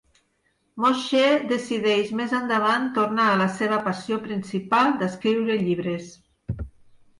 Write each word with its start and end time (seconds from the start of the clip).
Moshe 0.85 1.25
decideix 1.51 2.09
més 2.21 2.33
endavant 2.39 2.89
tornar 2.97 3.27
a 3.35 3.37
la 3.43 3.49
seva 3.59 3.79
passió 3.91 4.19
principal 4.27 4.99
d'escriure 5.05 5.61
llibres. 5.69 6.13